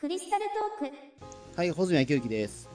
[0.00, 0.46] クリスタル
[0.80, 0.96] トーク
[1.58, 2.70] はい、穂積明之です。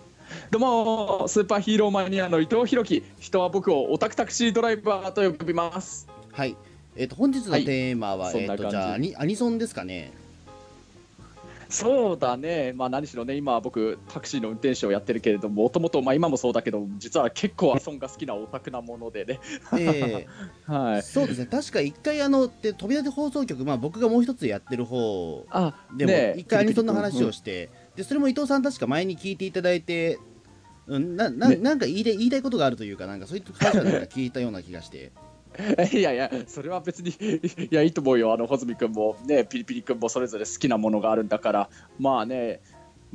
[0.52, 6.56] どうもスーパーヒーローマニアの伊藤弘樹人は僕をオタクタクシードライバーと呼びますはい。
[6.96, 10.12] えっ、と、本日のテーマは、えっ、と、はいそんな感じじゃあアニ、アニソンですかね。
[11.70, 12.74] そうだね。
[12.74, 19.40] まあ何しろね今僕タクシーの運転手をやってるけれどももともとまあ今もそうだけど実は結構アニソンが好きなオタクなものでね。
[19.78, 20.28] え
[20.68, 21.00] はい。
[21.00, 21.46] ーそうですね。
[21.46, 30.20] 確か一回、あの、で飛び立て放送局、まあ、僕がもう一つやってる方あでも、一回アニソンの話をして、で、それも伊藤さん確か前に聞いていただいて、
[30.88, 31.56] うん、な、な、ね。
[31.56, 35.12] なんか言いたい、言いたいことがあるというか、なんかそういった話をなんか聞いたような気がして。
[35.94, 38.34] いやいやそれは別にいやいいと思うよ。
[38.34, 41.70] あの穂積君もねピリピリ君もそれぞれ好きなものがあるんだから。
[42.00, 42.62] まあね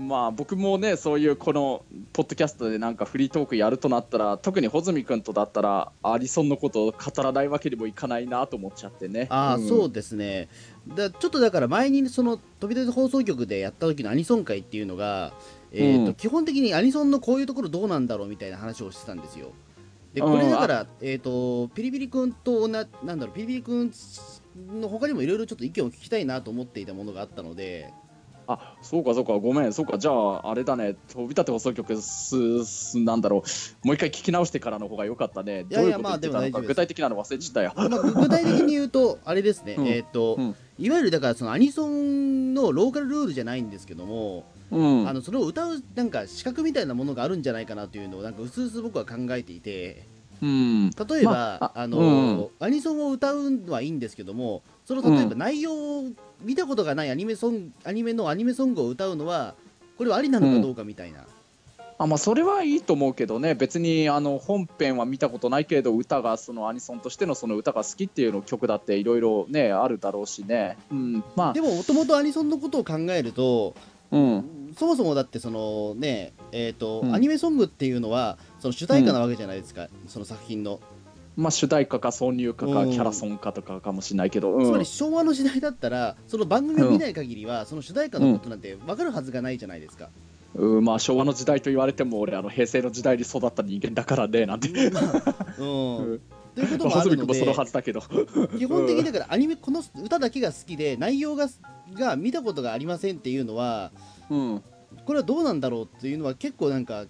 [0.01, 9.27] まあ僕もねそういうこのポッドキャストでなんかフリートークやるとなったら特に穂積君とだったらアリソンのことを語らないわけにもいかないなと思っちゃってね。
[9.29, 9.69] ああ、ん。
[9.69, 10.49] そうですね。
[10.89, 15.35] だちょっとだから前にその飛び出て放送局でやった時のアニソン会っていうのが、
[15.73, 16.15] えーとうん。
[16.15, 19.53] 基本的にアニソンのこういうところどうなんだろうみたいな話をしてたんですよ。
[20.15, 20.33] でうん。
[20.33, 23.93] これだから、えー、とピリピリ君とななんだろうピリピリ君
[24.81, 27.93] の他にもいろいろちょっと意見を聞きたいなと思っていたものがあったので。
[28.53, 29.73] あそうかそうかごめん。
[29.73, 30.97] そうかじゃああれだね。
[31.13, 33.45] 飛び立て放送局すすなんだろ
[33.85, 33.87] う。
[33.87, 35.67] もう一回聞き直してからの方が良かったね。
[35.71, 37.73] いやいやまあでも具体的なの忘れちたよ。
[37.77, 39.87] まあ、具体的に言うとあれですね、うん。
[39.87, 40.57] えっ、と、うん。
[40.79, 45.09] いわゆるだからそのアニソンのローカルルールじゃないんですけども、うん。
[45.09, 50.07] あのそれを歌うなんか資格みたいなものがあるんじゃないかなというのをなんか薄々僕は考えていて
[50.43, 50.91] うん。
[50.91, 56.05] 例えば、まああのうんアニソンを歌うのはいいんですけどもその例えば内容を
[56.43, 59.55] 見たことがないアニメソンアニメのアニメソングを歌うのは
[59.99, 61.27] これはありなのかどうかみたいな、
[61.99, 63.55] あまあそれはいいと思うけどね。
[63.55, 71.53] 別にあの本編は見たことないけれど歌がそのアニソンとしてのその歌が好きっていうの曲だっていろいろねあるだろうしね、うん、まあ。
[71.53, 73.75] でももともとアニソンのことを考えると
[74.11, 74.75] うん。
[74.77, 77.15] そもそもだってそのねえっ、と、うん。
[77.15, 80.81] アニメソングっていうのはその主題歌なわけじゃないですか、その作品の、
[81.37, 82.91] まあ主題歌か挿入歌かうん。
[82.91, 84.65] キャラソンかとかかもしれないけど、うん。
[84.65, 90.09] つまり昭和の時代だったらその番組を見ない限りは、その主題歌のことなんて分かるはずがないじゃないですか、
[90.55, 90.85] うん。
[90.85, 96.21] まあ昭和の時代と言われても俺あの平成の時代に育った人間だからねなんて、うんうん
[96.55, 98.01] ということまあ、もあるので細見君もそのはずだけど。
[98.59, 101.49] 基本的にだからアニメこの歌だけが好きで内容が
[101.95, 103.93] が見たことがありませんっていうのは
[104.31, 104.63] うん。
[105.05, 107.07] これはどうなんだろうっていうのは結構なんか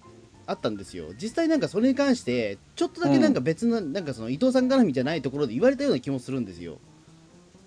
[0.46, 1.06] あったんですよ。
[1.20, 6.78] 実際なんかそれに関してちょっとだけなんか別の、なんかその伊藤さん絡みじゃないところで言われたような気もするんですよ。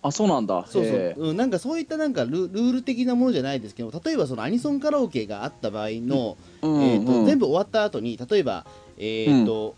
[0.01, 0.65] あそうなんだ。
[0.67, 1.15] そうそう。
[1.17, 6.81] うん、なんかそういったなんかルルール的なものじゃないですけど例えばそのアニソンカラオケがあった場合の、うん。
[6.83, 7.25] えーとうん。
[7.25, 8.65] 全部終わった後に例えば
[8.97, 9.75] えっ、と、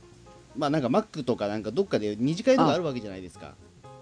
[0.57, 3.55] まあなんかマックとかなんかどっかで二次会とかあるわけじゃないですか。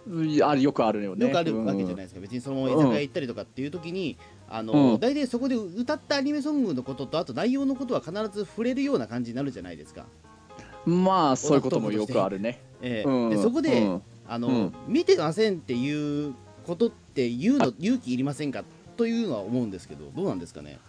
[0.06, 1.25] いやあよくあるよね。
[1.25, 4.18] よくあるわけじゃないい、ですか、別にそのまま居酒屋行ったりとかっていう時に、
[4.50, 5.00] あのうん。
[5.00, 10.06] 大体そこで歌ったアニメソングのこととあと内容のことは必ず触れるような感じになるじゃないですか、
[10.86, 12.59] うんまあそういうこともよくあるね。
[12.81, 13.09] ええ。
[13.09, 13.30] うん。
[13.30, 14.02] でそこで、うん。
[14.28, 14.74] あのうん。
[14.90, 16.34] 見てませんっていう
[16.68, 18.66] ことって言うの勇気いりませんか？
[18.97, 20.80] というのは思うんですけどどうなんですかね？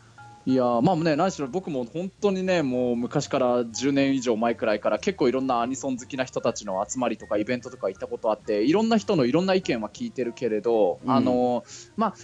[0.46, 11.64] いやーまあね何しろ僕も本当にねもう昔から10年以上前くらいから結構いろんなアニソン好きな人たちの集まりとかイベントとか行ったことあっていろんな人のいろんな意見は聞いてるけれど、うんあの
[11.96, 12.14] まあ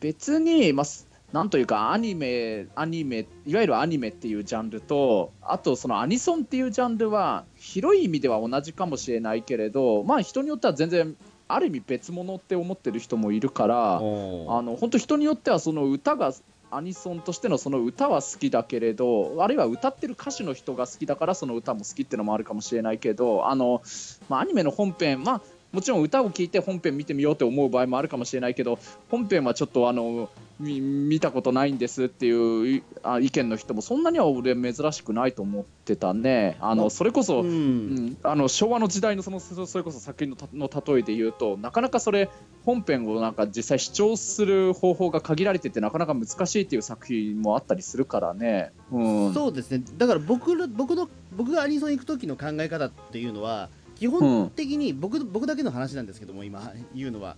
[0.00, 11.16] 別にまあすなんというかアニメアニメいわゆるアニメっていうジャンルとあとそのアニソンっていうジャンルは広い意味では同じかもしれないけれどまあ人によっては全然
[11.48, 14.00] ある意味別物って思ってる人もいるから。
[14.00, 16.32] おあの本当人によってはその歌が
[16.76, 23.82] アニソンとしてのその歌は好きだけれどあるいは歌ってる歌手の人が好きだからその歌も好きっていうのもあるかもしれないけどあの、
[24.28, 25.40] まあ、アニメの本編まあ
[25.72, 28.78] もちろん歌を聴いて本編見てみようって思う場合もあるかもしれないけど
[29.10, 30.30] 本編はちょっとあの
[30.60, 32.84] 見たことないんですっていう
[33.20, 36.56] 意見の人もそんなには俺珍しくないと思ってたね。
[36.60, 37.48] あのそれこそ、うん。
[37.48, 42.30] うん、あの昭和の時代のそのそそれこそ作品のたの例えで言うとなかなかそれ
[42.64, 48.72] 本編をなんか実際視聴する方法が限られててなかなか難しいっていう作品もあったりするからね。
[48.92, 49.82] うん、そうですね。
[49.98, 57.36] だから僕の僕の僕がアニソン行く時の考え方っていうのは基本的に僕,、僕だけの話なんですけども今言うのは。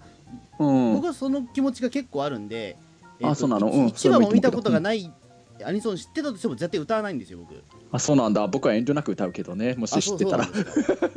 [0.58, 0.94] うん。
[0.94, 2.76] 僕はその気持ちが結構あるんで、
[3.22, 3.70] あそうなの？
[3.70, 3.86] うん。
[3.86, 5.12] 1話も見たことがない
[5.64, 7.62] アニソン知ってたとしても絶対歌わないんですよ僕。
[7.92, 8.46] あそうなんだ。
[8.46, 9.74] 僕は遠慮なく歌うけどね。
[9.74, 10.46] もしあ知ってたら。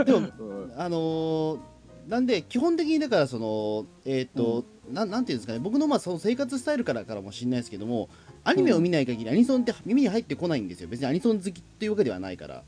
[0.06, 0.74] でもうん。
[0.78, 1.60] あのー
[2.08, 5.12] なんで基本的にだからそのえっ、と、なん。
[5.12, 5.60] なんていうんですかね。
[5.60, 8.10] 僕のまあその生活スタイルからからもしれないですけども
[8.44, 10.88] アニメを見ない限りアニソンって耳に入ってこないんですよ。
[10.90, 12.64] 別にアニソン好きっていうわけではないから。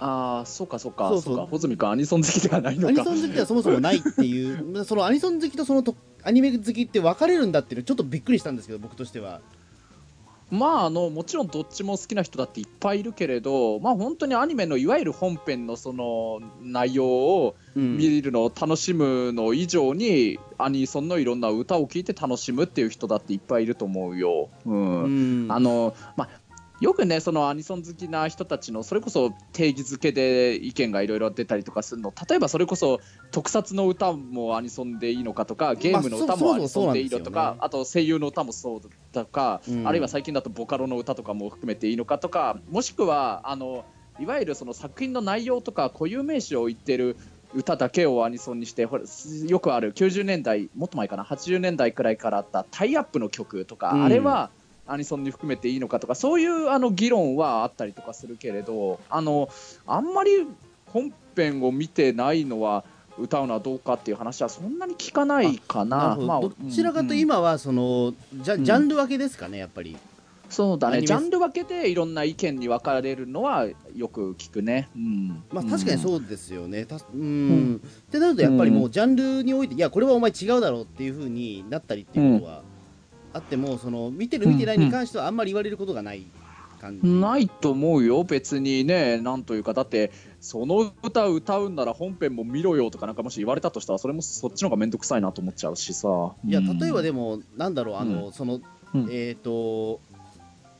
[0.00, 1.08] ああそうかそうか。
[1.10, 1.36] そそう。
[1.36, 1.46] か。
[1.46, 4.82] 穂積君アニソン好きではないのアニかソン好きではそもそもないっていう。
[4.84, 5.94] そのアニソン好きとそのと
[6.24, 9.40] アニメ好きって分かれるんだっていうのちょっとびっくりしたんですけど僕としては。
[10.50, 24.48] まああのもちろんどっちも好きな人だっていっぱいいるけれどまあ本当にアニメのいわゆる本編のその内容をうん見るのを楽しむの以上に、アニソンのいろんな歌を聴いて楽しむっていう人だっていっぱいいると思うよ。
[24.64, 25.02] うん。
[25.02, 25.52] うん。
[25.52, 26.28] あのまあ
[26.84, 32.12] よくねそのアニソン好きな人たちのそれこそ定義づけで意見がいろいろ出たりとかするの。
[32.28, 33.00] 例えばそれこそ
[33.30, 37.58] 特撮の歌もアニソンでいいのかとかゲームの歌もアニソンでいいのとか、そもそもそうなんですよね。
[37.58, 38.80] あと声優の歌もそう
[39.14, 39.88] だとか、うん。
[39.88, 43.86] あるいは最近だとボカロの歌とかも含めていいのかとかもしくはあの
[44.20, 47.16] いわゆるその作品の内容とか固有名詞を言ってる
[47.54, 49.04] 歌だけをアニソンにしてほら
[49.48, 54.04] よくある90年代もっと前かな80年代くらいからあったタイアップの曲とか、うん。
[54.04, 54.50] あれは
[54.86, 59.48] アニソンに含めていいのかとかそういうあの議論はあったりとかするけれどあの
[59.86, 60.46] あんまり
[60.86, 62.84] 本編を見てないのは
[63.18, 66.16] 歌うのはどうかっていう話はそんなに聞かないかな。
[66.20, 68.64] まあどちらかと今はそのジャうん。
[68.64, 69.96] ジャンル分けですかねやっぱり、
[70.48, 71.02] そうだね。
[71.02, 74.88] ジャンル分けでいろんな意見に分かれるのはよく聞くね。
[74.96, 76.84] うん、まあ確かにうそうですよね。
[76.86, 77.82] たうん、うん。
[77.84, 82.62] ってなるとやっぱりもうジャンルにおいていやこれはお前違うだろうっていうふうになったりっていうことは
[83.34, 86.24] あってもその見てる見てないに関してはあんまり言われることがない
[86.80, 89.18] 感じ、んないと思うよ別にね。
[89.20, 96.08] なんというかだってその歌歌うんなら本編も見ろよとかなんかもし言われたとしたらそれもそっちの方が面倒くさいなと思っちゃうしさ。
[96.46, 96.78] いやうん。
[96.78, 98.60] 例えばでもなんだろうあの、その、
[98.94, 99.08] うん。
[99.10, 100.00] えっ、と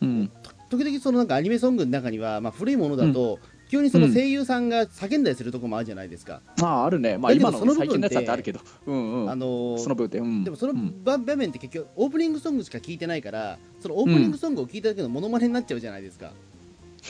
[0.01, 0.31] うん。
[0.71, 3.39] 時々そのなんかアニメソングの中には、まあ、古いものだと、
[3.75, 11.03] 急にその声優さんが叫んだりするところもあるじゃないですか、まああるね、まあ、今その部分の最近のやつだってあるけど、うんうん、あのーその分で、うん、でもそのうん。
[11.03, 16.33] 場場面って結局オープニングソングしか聞いてないからそのオープニングソングを聞いただけのモノマネになっちゃうじゃないですか、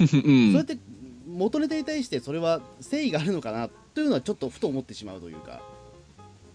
[0.00, 0.06] うん。
[0.08, 0.78] そうやって
[1.28, 5.61] 元ネタに対してそれは誠意があるのかなというのはちょっとふと思ってしまうというか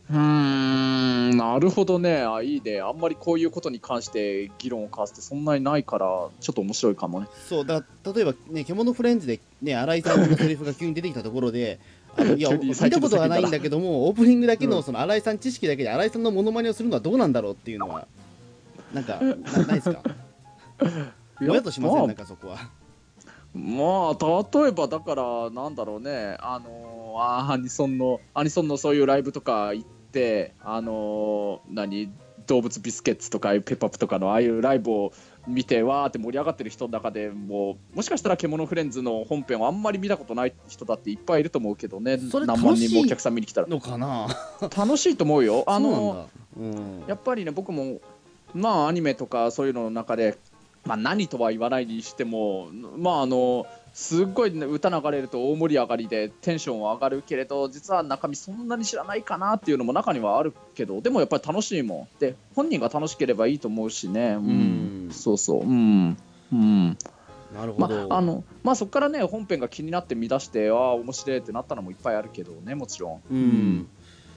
[0.10, 2.22] うーんなるほどね。
[2.24, 2.82] あいいね。
[2.82, 6.08] あんまりこういうことに関して議論を交わすってそんなにないから
[6.40, 7.28] ちょっと面白いかもね。
[7.48, 7.84] そうだ
[8.14, 11.80] 例えばね獣フレンズでね新井さんのセリフが急に出てきたところで
[12.18, 18.08] あのいや見たことはないんだけどもオープニングだけうんのその新井さん知識だけで新井さんのモノマネをするのはどうなんだろうっていうのは
[18.94, 20.02] なんか なないですか？
[21.40, 21.98] ぼやっとしません？
[22.00, 22.58] まあなんかそこは。
[23.54, 26.36] まあ例えばだからなんだろうね。
[26.40, 29.99] あのーアニソンのアニソンのそういうライブとか行って
[30.64, 32.12] あのー何？
[32.48, 35.14] 動物ビスケッツとかペッパップとかのああいうライブを
[35.48, 42.18] 見てわーって盛り上がってる人の中でももしかしたら獣フレンズの本編をあんまり見たことない人だっていっぱいいると思うけどね。
[42.18, 43.68] それ何万人もお客さん見に来たら。
[43.68, 44.28] のかな？
[44.76, 45.64] 楽しいと思うよ。
[45.68, 46.28] あの
[46.58, 46.64] だ。
[46.64, 47.04] うん。
[47.08, 48.02] やっぱりね僕も
[48.56, 50.36] まあアニメとかそういうのの中で、
[50.86, 65.06] まあ、何とは言わないにしてもまああのすっごい、ね、歌流れると大盛り上がりでテンションは上がるけれど実は中身そんなに知らないかなっていうのも中にはあるけどでもやっぱり楽しいもんで本人が楽しければいいと思うしね、うん。
[65.06, 65.12] うん。
[65.12, 65.62] そうそう。
[65.64, 66.18] うん。
[66.52, 66.98] うん。
[67.52, 73.22] まなるほど、ああのまあそこからね本編が気になって見出してああ面白いってなったのもいっぱいあるけどねもちろん。
[73.32, 73.90] うん。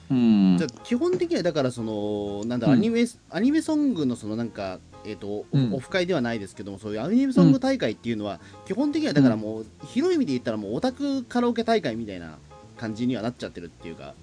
[0.09, 0.57] うん。
[0.57, 2.73] じゃあ基本的にはだからそのなんだ、うん。
[2.73, 5.73] アニメアニメソングのそのなんかえっ、と、うん。
[5.73, 12.37] オフ会ではないですけどもそういうアニメソング大会っていうのは、基本的にはだからもう、広い意味で言ったらもうオタクカラオケ大会みたいな
[12.77, 14.13] 感じにはなっちゃってるっていうか、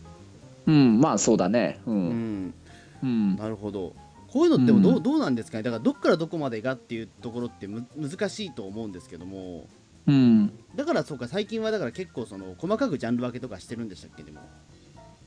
[0.67, 1.81] うんまあそうだね。
[1.87, 2.47] ううん。
[2.47, 2.55] ん、
[3.03, 3.37] うん。
[3.37, 3.95] なるほど。
[4.29, 5.03] こういうのってもどう,、うん。
[5.03, 5.63] どうなんですかね？
[5.65, 9.67] だからどっからどこまでがっていうところってむ難しいと思うんですけども。
[10.07, 10.53] うん。
[10.77, 14.23] だからそうか最近はだから結構その細かくジャンル分けとかしてるんでしたっけ？
[14.23, 14.41] でも。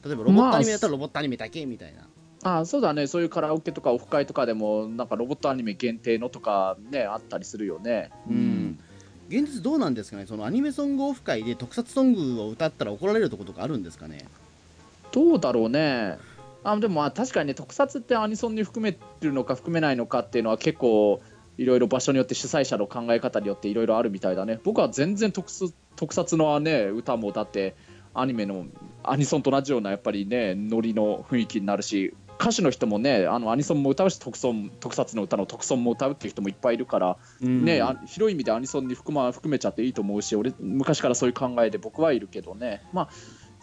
[0.05, 2.05] 例えばロボットアニメだったらロボットアニメだけみたいな、あ
[2.65, 3.07] そうだね。
[3.07, 8.11] そういうカラオケとかオフ会とかでもなんかロボットアニメ限定のとかねあったりするよね。
[8.29, 8.79] うん。
[9.29, 10.25] 現実どうなんですかね？
[10.25, 14.25] そのアニメソングオフ会で特撮ソングを歌ったら怒られるとことかあるんですかね？
[15.11, 16.17] どうだろうね。
[16.63, 21.21] あでもまあ確かにね特撮ってアニソンに含めるのか含めないのかっていうのは結構
[21.57, 24.59] いろいろ場所によって主催者の考え方によっていろいろあるみたいだね。
[24.63, 27.75] 僕は全然特撮特撮のね歌もだって
[28.13, 28.65] アニメの
[29.03, 42.81] アニソンと同じようなやっぱりねノリの雰囲気になるし歌手の人もねあのアニソンも歌うし特ソン特撮の歌の特ソンも歌うっていう人もいっぱいいるからね、あ広い意味でアニソンに含,、ま、含めちゃっていいと思うし俺昔からそういう考えで僕はいるけどね。
[42.93, 43.09] まあ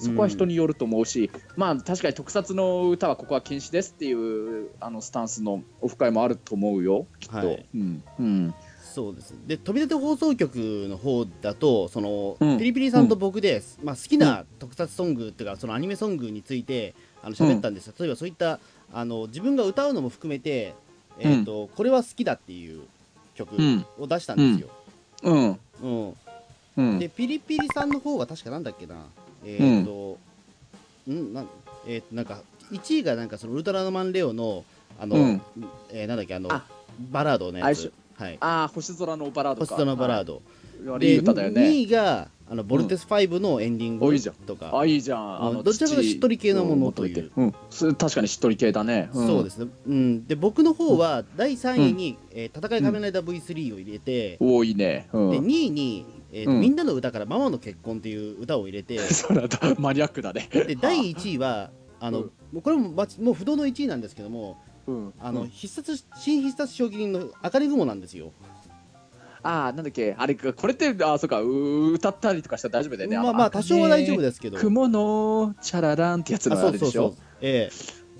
[0.00, 7.68] そこは人によると思うし、まあ確かに特撮の歌はここは禁止ですっていうあのスタンスのオフ会もあると思うよきっと、はい。
[7.74, 8.02] うん。
[8.18, 8.54] うん
[8.90, 9.34] そうです。
[9.46, 10.56] で飛び立て放送局
[10.88, 12.58] の方だとその、うん。
[12.58, 18.58] ピリピリさんと僕で、まあ、好きな特撮ソングっていうかそのアニメソングについてあの喋ったんですよ、例えばそういった
[18.92, 20.74] あの自分が歌うのも含めて、
[21.18, 22.82] えーとこれは好きだっていう
[23.34, 23.86] 曲うん。
[23.98, 24.68] を出したんですよ、
[25.22, 25.58] うん。
[25.82, 26.14] うん。
[26.76, 26.98] うん。
[26.98, 28.96] でピリピリさんの方は確かなんだっけな。
[29.44, 30.18] えっ、と、
[31.10, 31.32] ん。
[31.32, 31.48] なん
[31.86, 32.40] えーとなんか
[32.72, 34.64] 1位がなんかそのウルトラマンレオの
[34.98, 35.42] あの、うん。
[35.90, 36.64] えーなんだっけあのあ。
[37.10, 38.36] バラードのやつはい。
[38.40, 39.66] ああ星空のバラードか。
[39.66, 40.42] 星空のバラード、
[40.84, 41.62] ド、はい、いい歌だよね。
[41.62, 44.34] 2位があのボルテス5のエンディングおいいじゃん。
[44.34, 45.42] とか、あいいじゃん。
[45.42, 47.30] あのどちらかというとしっとり系のものという。
[47.36, 47.52] うん、
[47.94, 49.14] 確かにしっとり系だね、ん。
[49.14, 56.60] そうですね、うん、で僕の方は第3位に、えー戦い仮面ライダー V3 を入れて、多いね、うん、で2位に、えーとうん。
[56.60, 60.48] みんなの歌からママの結婚っていう歌を入れて そうなんだマニアックだね。
[60.52, 62.24] で第1位はあの、
[62.62, 68.32] これもまもう不動の1位なんですけどもうんあの、うん必殺新必殺将棋人の明るい雲なんですよ。
[69.42, 74.58] ああなんだっけあれこれってあそうかう歌ったりとかしたら大丈夫だよねまあまあ多少は大丈夫でですけど。
[74.58, 77.16] 雲のチャラランってやつあのあれでしょそうそうそう。
[77.40, 77.70] え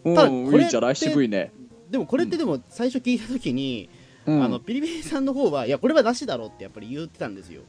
[0.04, 3.90] うんただこれじゃ渋いね、えでもこれってでも最初聞いた時に、
[4.24, 7.62] うん、あのピリピリさんの方はいやこれはなしだろうってやっぱり言ってたんですよ。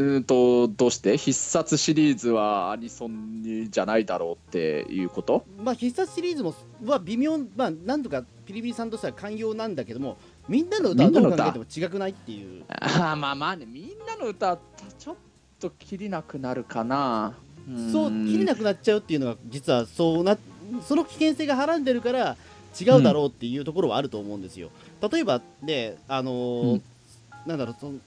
[0.00, 1.18] うんとどうして？
[1.18, 5.44] 必殺シリーズはアニソンにじゃないだろうっていうこと？
[5.62, 6.54] まあ必殺シリーズも
[6.86, 10.16] は微妙まあなんとかピリピリさんとしては寛容なんだけども
[10.48, 12.64] みんなの歌はどう考えても違くないっていう。
[12.70, 14.58] あーまあまあねみんなの歌
[14.98, 15.16] ちょっ
[15.60, 17.34] と切りなくなるかな。
[17.92, 20.38] そう切れなくなっちゃうっていうのが実はそうな
[20.88, 22.36] その危険性がはらんでるから
[22.80, 24.70] 違うだろうっていうところはあると思うんですよ。
[25.12, 26.82] 例えばであのーうん。
[27.46, 27.98] なんだろうその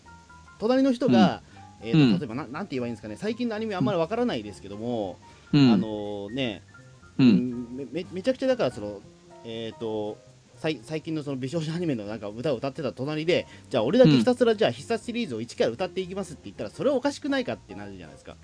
[0.59, 1.41] 隣の人が、
[1.83, 2.19] えーとうん。
[2.19, 3.15] 例えばななんて言えばいいんですかね。
[3.17, 5.19] 最近のアニメあんまりわからないですけども、
[5.51, 5.71] うん。
[5.71, 6.63] あのーね、
[7.19, 9.01] ううんんめめめちゃくちゃだからその
[9.45, 10.17] えっ、と
[10.55, 18.37] 最最近のその美少女アニメのなんか歌を歌ってた隣でじゃあ俺だけひたすらじゃあ必殺シリーズを一から歌っていきますって言ったらそれはおかしくないかってなるじゃないですか。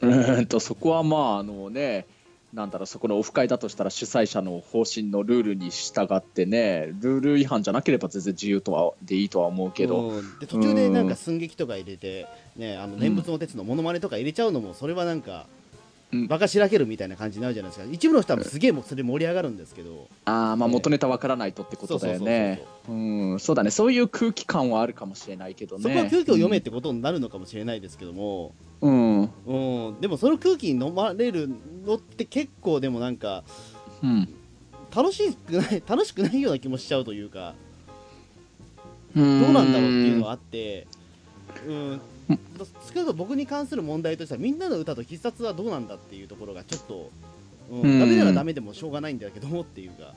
[0.02, 2.06] うーんとそこはまああのね
[2.54, 15.46] なんだろうそこのオフ会だとしたら主催者の方針のルールに従ってねルール違反じゃなければ全然自由とはでいいとは思うけど、うんで途中でなんか寸劇とか入れて、ね、あの念仏の鉄のモノマネとか入れちゃうのもそれはなんか、
[16.12, 16.26] うん。
[16.28, 17.92] バカしらけるみたいな感じになるじゃないですか。
[17.92, 20.08] 一部の人はすげえもうそれ盛り上がるんですけど。
[20.24, 22.62] ああまあね元ネタわからないとってことだよね。
[22.88, 23.40] うん。
[23.40, 23.70] そうだね。
[23.70, 25.82] そういう空気感はあるかもしれないけどね。
[25.82, 29.88] そこは空気を読めってことになるのかもしれないですけども、うん、うん。
[29.88, 31.48] うん、でもその空気に飲まれる
[31.86, 33.44] のって結構でもなんか
[34.02, 34.28] うん。
[34.94, 37.54] 楽しくない 楽しくないような気もしちゃうというか
[39.16, 40.86] どうなんだろうっていうのはあって、
[41.66, 42.00] うん、
[42.94, 47.10] 少なく僕に関する問題としてはみんなの歌と必殺はどうなんだっていうところがちょっと、
[47.70, 47.80] うん。
[47.82, 48.00] うん。
[48.00, 50.14] ダメならダメでもしょうがないんだけどもっていうか、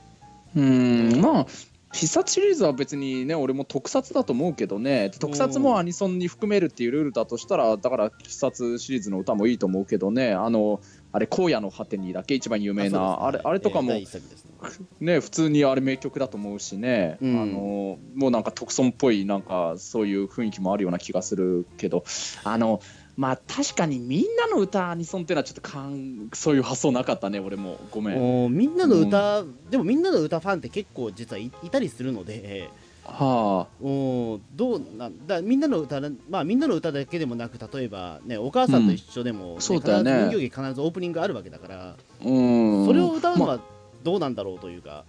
[0.56, 1.22] うん。
[1.22, 1.48] まあ
[1.94, 5.12] 必殺シリーズは別にね俺も特撮だと思うけどね。
[5.20, 10.34] 特撮もアニソンに含めるっていうルールだとしたらだから必殺シリーズの歌もいいと思うけどね。
[10.34, 10.82] あの
[11.18, 14.06] あれ荒野の果てにだけ一番有名なあ,、れあれとかもね。
[15.00, 17.42] ね普通にあれ名曲だと思うしね、うん。
[17.42, 22.04] あのもうなんか特損っぽいなんかそういう雰囲気もあるような気がするけど。
[22.44, 22.82] あの
[23.16, 27.80] まあ確かにみんなの歌アニソンっていうのはちょっとかんそういう発想なかったね俺も。
[27.90, 28.56] ごめん。
[28.56, 32.70] みんなの歌、でもみんなの歌ファンって結構実はいいたりするので、
[33.08, 33.84] はあ。
[33.84, 40.28] おーどうなんだみんなの歌なまあみんなの歌だけでもなく例えばねお母さんと一緒でも、ねそうだよね。
[40.30, 42.86] 人形劇必ずオープニングあるわけだから、うん。
[42.86, 43.60] それを歌うのまは
[44.04, 45.06] どうなんだろうというか、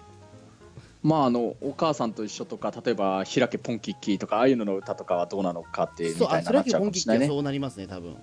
[1.02, 7.26] まああのお母さんと一緒とか例えば「開けポンキッキー」とかああいうのの歌とかはどうなのかっていうみたいななっちゃうか本もしれないね。
[7.26, 8.16] そうなりますね多分。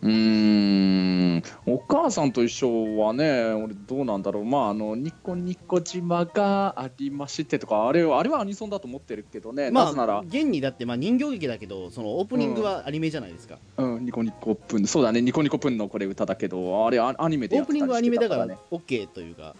[0.00, 1.07] うー
[1.38, 1.42] ん。
[1.66, 4.44] お母さんと一緒はね俺どうなんだろう。
[4.44, 10.18] まああのニコニコ島がありましてとかあれはあれはアニソンだと思ってるけどね、まなぜなら。
[10.18, 14.86] あ、現にだってまあ人形劇だけどそのオープニングはアニメじゃないですか、うん、ニコニコプン。
[14.86, 15.20] そうだね。
[15.20, 19.54] ニコニコプンのこれ歌だけどあれアアニメでやってたりオープニングはアニメだからして OK というか。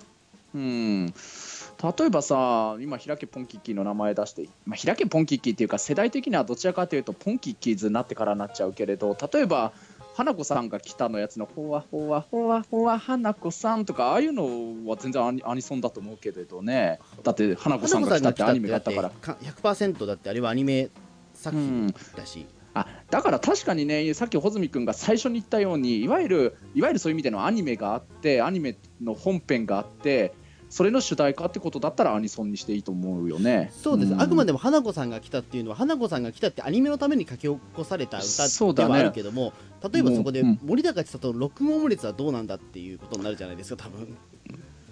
[0.55, 1.07] うん。
[1.07, 9.73] 例えばさ今開けポンキッキーの名前出して、まあ、開けポンキッキーっていうか世代的にはどちらかというとポンキッキーズになってからになっちゃうけれど例えば
[10.19, 16.99] 花子さんが来たのやつのほわほわほわほわ花子さんとかああいうのは全然アニアニソンだと思うけれどね。
[17.23, 19.11] だって花子さんが来たってアニメがあったから。
[19.11, 20.91] か100%だってあれはアニメ
[21.35, 30.35] 作品だし、あだから確かにねさっき穂積君が最初に言ったようにいわゆるいわゆるそういう意味でのアニメがあってアニメの本編があって
[30.71, 33.73] それの主題歌ってことだったらアニソンにしていいと思うよね。
[33.75, 34.21] そうです、ん。
[34.21, 39.55] あくまでも花子さんが来たっていうのは花子さんが来たってアニメのために書き起こされた歌ではあるけども、
[39.91, 40.59] 例えばそこでうん。
[40.63, 44.17] 森高千里の録音オムレツはどうなんだっていうことになるじゃないですか多分。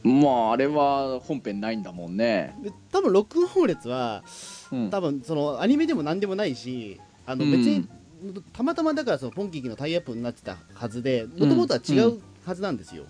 [0.03, 2.57] まああれは本編ないんだもんね。
[2.63, 4.25] で多分録音オムレツは
[4.73, 4.91] うん。
[4.91, 7.51] 多分そのアニメでも何でもないしあのうん。
[7.51, 7.87] 別に、
[8.55, 13.09] たまたまだからそのポンキッキのタイアップになってたはずでもともとは違うはずなんですよ、うん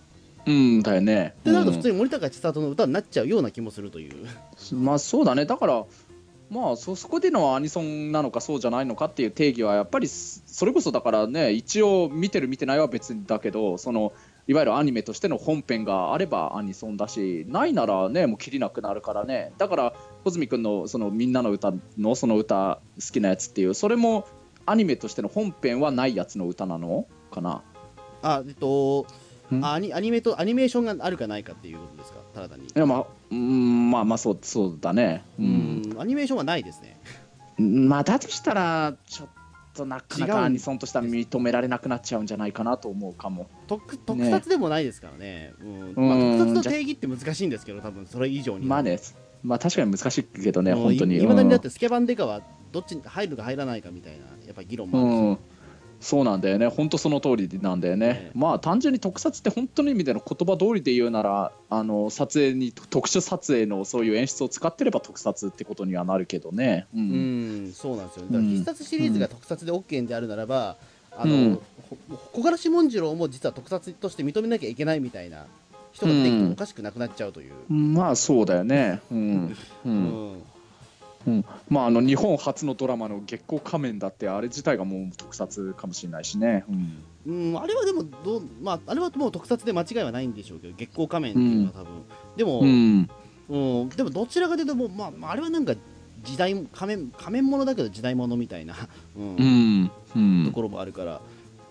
[0.83, 1.35] だよね。
[1.45, 1.77] でなるとうん。
[1.77, 4.27] 普通に森高千里の歌になっちゃうような気もするという、
[4.75, 5.45] まあそうだね。
[5.45, 5.85] だから
[6.51, 14.13] まあそそこでのアニソンなのかそうじゃないのかっていう定義はやっぱりそそれこそだからね一応見てる見てないは別だけどその
[14.47, 19.53] いわゆるアニメとしての本編があればアニソンだしないならねもう切りなくなるからね。
[19.59, 24.29] だから穂積君のそのみんなの歌のその歌好きなやつっていうそれも
[24.67, 27.63] アニメとしての本編はないやつの歌なのかな。
[28.23, 29.07] あえっと
[29.63, 32.19] アニアニメとアニメーションがあるかないかっていうことですか？
[32.35, 32.67] ただ単に。
[32.67, 35.25] いやまあうんまあまあそうそうだね。
[35.39, 35.83] ううん。
[35.97, 37.01] んアニメーションはないですね。
[37.59, 39.29] まあだとしたらちょっ
[39.75, 43.47] となかなかアニソンとしては認められなくなっちゃうんじゃないかなと思うかも。
[43.67, 45.53] 特特撮でもないですからね。
[45.61, 45.69] うん。
[45.69, 46.09] うん。
[46.09, 48.99] まあ、特撮の定義って難しいんですけど多分それ以上にまあね。
[49.43, 51.19] まあ確かに難しいけどね本当に。
[51.23, 52.41] いまだにだっうんてスケバンデカは
[52.73, 55.39] どっちに入るか入らないかみたいなやっぱ議論もあるし、うん、
[56.01, 58.31] そうなんだよね、本当その通りなんだよね、ね。
[58.35, 66.87] まあ単純に特撮って本当の意味での言葉通りで言うなら、あの撮影に特殊撮影のそういう演出を使ってれば特撮ってことにはなるけどね。
[66.95, 68.33] ううんん、そうなんですよね。
[68.33, 70.77] だから必殺シリーズが特撮で OK であるならば、
[71.17, 71.59] あの、うん。
[71.89, 71.97] ほ
[72.33, 75.47] 木枯らし紋次郎も実は特撮として認めなきゃいけないみたいな
[75.93, 79.01] 人が出てきてもおかしくなくなっちゃうという、まあそうだよね。
[79.11, 79.57] うん。
[79.85, 80.43] ううんん
[81.27, 86.65] うん、まああの日本初のドラマの月光仮面だってあれ自体がもう特撮かもしれないしね。
[86.69, 87.05] うん。
[87.27, 92.03] うん、あれはでもどう、まあ、あれはもう特撮で間違いはないんでしょうけど月光仮面っていうのは多分、
[92.37, 93.11] でも、うん。
[93.49, 95.75] うん、でもどちらかというともう、まあまあ、あれはなんか
[96.23, 98.75] 時代仮面仮面ものだけど時代物みたいな、
[99.19, 99.37] うん。
[99.37, 99.91] うん。
[100.15, 100.45] うん。
[100.47, 101.21] ところもあるから、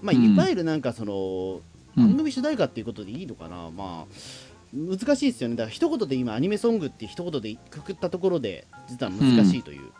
[0.01, 1.61] まあ、うんいわゆるなんかその、
[1.95, 4.05] 番組主題歌っていうことでいいのかな、まあ
[4.75, 5.55] 難しいですよね。
[5.55, 9.91] だから一言で今アニメソングって一言でくくったところで実は難しいという、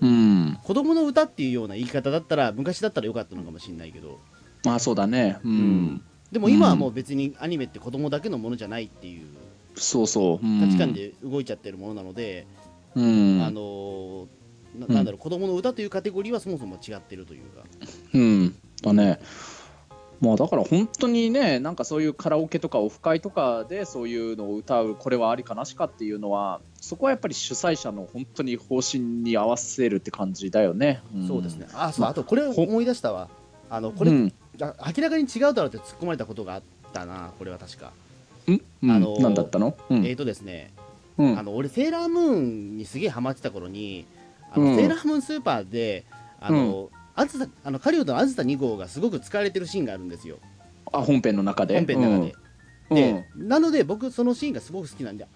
[0.00, 0.58] うん。
[0.62, 4.20] 子供の歌っていうような言い方だったら昔だったらよかったのかもしれないけど。
[4.64, 5.38] まあそうだね。
[5.44, 5.52] うん。
[5.94, 6.02] ん。
[6.30, 9.26] でも今はもう別にアニメって子供だけのものじゃないっていう
[9.76, 10.46] そうそう。
[10.46, 10.60] うん。
[10.60, 12.46] 価値観で動いちゃってるものなので、
[12.94, 13.42] うん。
[13.42, 14.26] あのー
[14.78, 17.62] なうんなんだろう子供の歌というカテゴリーはそもそも違ってるというか、
[18.12, 19.20] うん、だね。
[20.24, 31.02] まあだから本当にね、なんかそういうカラオケとかオフ会とかでそういうのを歌う、これはありかなしかっていうのは、そこはやっぱり主催者の本当に方針に合わせるって感じだよね。
[31.16, 31.28] ん。
[31.28, 31.66] そうですね。
[31.74, 33.28] あそうまああとこれほ思い出したわ。
[33.70, 34.32] あのこれ、うん。
[34.60, 37.92] あ明らかに違うだろうって突っ込まれたことがあったなこれは確か、
[38.48, 38.90] ん、うん。
[38.90, 39.76] あのーなんだったの？
[39.90, 40.06] うん。
[40.06, 40.72] えーとですね、
[41.18, 41.38] うん。
[41.38, 44.06] あの俺セーラームーンにすげえハマってた頃に
[44.52, 44.76] あの、うん。
[44.76, 46.04] セーラームーンスーパーで
[46.40, 50.38] あの、あずさあの狩人のあずさ2号がすごく使われてるシーンがあるんですよ。
[50.92, 51.74] あ本編の中で？
[51.74, 52.34] 本編の中で、
[52.90, 52.96] うん。
[52.96, 55.26] でなので僕そのシーンがすごく好きなんで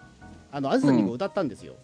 [0.50, 1.74] あのあずさ2号歌ったんですよ、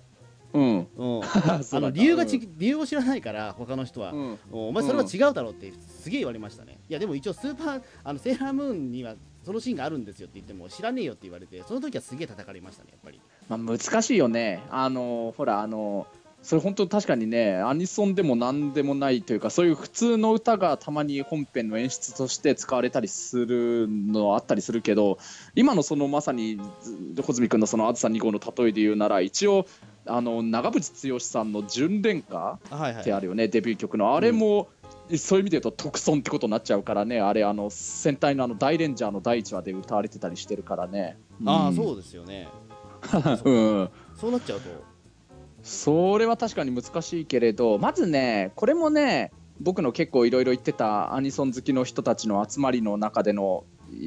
[0.52, 0.88] うん。
[0.96, 1.20] うん。
[1.24, 4.38] あ だの理由がち、理由を知らないから他の人は、うん。
[4.52, 13.20] お前それは違うだろうってすげえ言われましたね、いやでも一応スーパーあのセーラームーンにはそのシーンがあるんですよって言っても知らねえよって言われてその時はすげえ叩かれましたねやっぱり。
[13.48, 14.62] まあ、難しいよね。
[14.70, 16.06] あのほらあの
[16.44, 25.16] それ本当確かにねアニソンでも何でもないというかそういう普通の歌がたまに本編の演出として使われたりするのあったりするけど
[25.54, 29.64] 今のそのまさにず穂積君のその「あずさ2号」の例えで言うなら一応
[30.06, 32.58] あの長渕剛さんの「純恋歌」
[33.00, 34.14] ってあるよね、デビュー曲の。
[34.14, 34.68] あれも、
[35.16, 41.16] そういう意味で言うと特損ってことになっちゃうからねあれあの戦隊のあの大レンジャーの第1話で歌われてたりしてるからね。
[41.46, 41.74] ああうん。
[41.74, 42.48] そうですよね。
[43.44, 43.90] うん。
[44.14, 44.93] そうなっちゃうと
[45.64, 53.64] それは確かに難しいけれどまずねこれもね僕の結構いろいろ言ってたアニソン好きの人たちの集まりの中での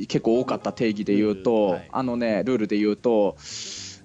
[0.08, 3.36] 結構多かった定義で言うと、ルールはいあのねルールで言うと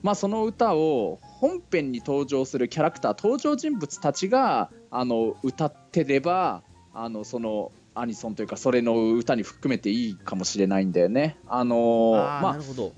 [0.02, 6.62] まあその歌を本編に登場するキャラクター登場人物たちがあの歌ってれば
[6.94, 11.36] あのそのアニソンというかそれの歌に含めていいかもしれないんだよね。
[11.46, 12.92] あのああ、まあなるほどうん、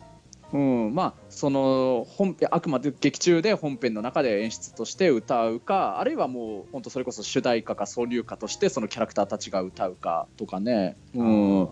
[0.56, 11.68] まあその本編あくまで劇中で本編の中で演出として歌うかあるいはもう本当それこそ主題歌か挿入歌としてそのキャラクターたちが歌うかとかね、うん。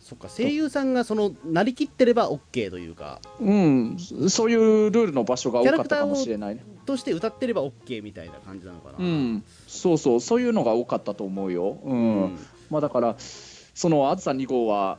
[0.00, 3.20] そっか声優さんがそのなりきってれば OK というか。
[3.40, 3.96] うん、
[4.30, 6.64] そういうルールの場所が多かったかもしれないね。
[6.86, 8.98] として歌ってれば OK みたいな感じなのかな。
[8.98, 10.20] うん、そうそう。
[10.20, 11.78] そういうのが多かったと思うよ。
[11.84, 12.22] うん。
[12.22, 12.38] うん。
[12.70, 14.98] まあ、だからその「あずさ2号は」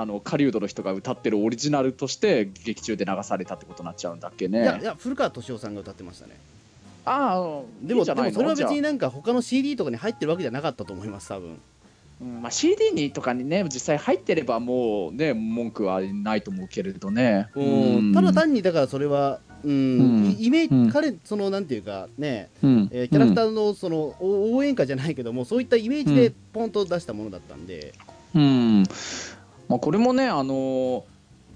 [0.00, 4.62] あの狩人の人が歌ってるオリジナルとして劇中で流されたってことになっちゃうんだっけね。
[4.62, 6.36] いやいや古川敏夫さんが歌ってましたね。
[7.04, 11.58] ああでもでもそれは別になんか他の CD とかに入ってるわけじゃなかったと思います多分。
[12.20, 17.48] うんまあ、CD にとかにね実際入ってればもうね文句はないと思うけれどね。
[17.54, 18.12] うん。
[18.14, 19.74] ただ単にだからそれは、うんう
[20.28, 20.36] ん。
[20.38, 20.90] イイメージ、うん。
[20.90, 22.88] 彼そのなんていうかね、うん。
[22.92, 27.92] えーキャラクターのその、お応援歌じゃないけどもそういったイメージでポンと出したものだったんで、
[28.34, 28.84] うん
[29.68, 31.02] まあ、これもね、あのー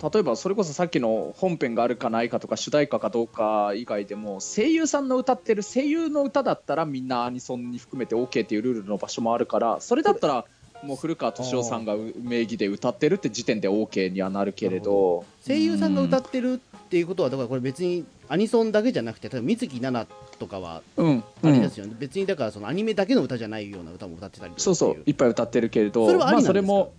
[0.01, 10.44] 例えばそれこそさっきの本編があるかないかとか主題歌かどうか以外でも声優さんの歌ってる声優の歌だったらみんなアニソンに含めて OK っていうルールの場所もあるからそれだったら
[10.85, 15.25] もう古川敏夫さんが名義で歌ってるって時点で OK にはなるけれど。
[15.44, 26.07] 声優さんが歌ってるっていうことはだからこれ別にアニソンだけじゃなくて例えば水木奈々とかはうん、あれですよね、別にだからそのアニメだけの歌じゃないような歌も歌ってたりとかそうそういいっぱい歌ってるけれど。
[26.07, 26.53] それはありなんですか？
[26.53, 26.92] まあ、それも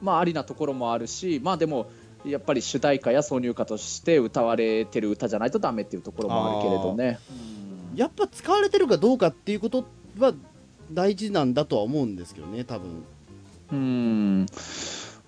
[0.00, 1.90] まあありなところもあるしまあでも
[2.24, 7.18] やっぱり主題歌や挿入歌として歌われてる歌じゃないとダメっていうところもあるけれどね。
[7.94, 9.84] やっぱ使われてるかどうかっていうこと
[10.18, 10.32] は
[10.92, 13.04] 大事なんだとは思うんですけどね多分
[13.72, 14.46] うん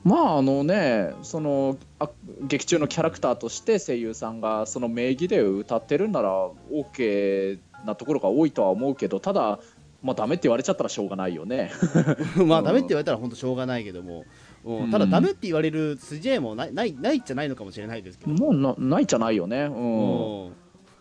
[0.05, 2.11] まああのねそのあ
[2.43, 9.59] 劇中のキャラクターとして声優さんがその名義で歌ってるんなら OK なところが多いとは思うけどただ
[10.03, 11.71] まあダメって言われちゃったらしょうがないよね。
[12.45, 14.25] まあうんダメって言われたら本当しょうがないけども、
[14.65, 14.85] うん。
[14.85, 19.63] うんただダメって言われる筋合いもないないないっちゃないのかもしれないですけど、もうなないじゃないよね。
[19.65, 20.47] うん。
[20.47, 20.53] うん。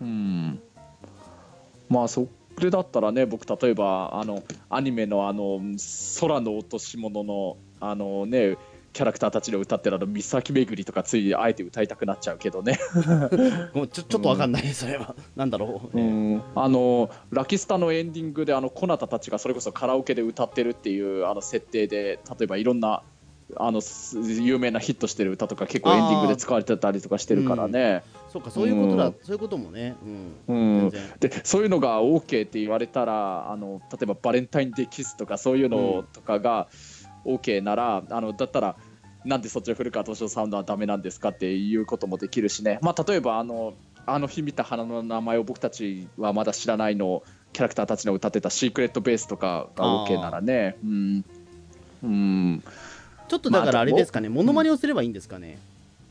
[0.01, 0.61] うん、
[1.89, 2.27] まあそ
[2.59, 5.59] れだったらね僕例えばあのアニメのあの
[6.19, 8.57] 空の落とし物のあのね
[8.93, 12.77] キャラクターたちの歌ってるあの岬巡りとかついあえて歌いたくなっちゃうけどね、
[13.73, 15.15] もうちょちょっとわかんない、それは。
[15.35, 23.03] なんだろう、うん、あのラキスタのエンディングであのコナタたちがそれこそカラオケで歌ってるっていうあの設定で例えばいろんな
[23.57, 28.03] あのす有名なヒットしてる歌とか結構エンディングで使われてたりとかしてるからね。
[28.31, 29.15] そうかそういうことだ、うん。
[29.21, 29.95] そういうこともね、
[30.47, 30.87] う、うん。
[30.87, 31.01] ん全然。
[31.19, 36.67] でそういうのが OK って言われたらあの例えばバレンタインデーキスとかそういうのとかが
[37.25, 38.75] OK なら、あのだったら
[39.25, 43.73] なんでそっちの古川敏夫さんのはダメなんですかっていうこともできるしね、まあ、例えばあの
[44.05, 50.77] あの日見た花の名前を僕たちはまだ知らないのキャラクターたちの歌ってたシークレットベースとかが OK ならね。
[50.83, 51.25] うん、
[52.03, 52.63] うん
[53.31, 55.57] ちょっとだからまああれですかね、モノマネをすればいいんですかね、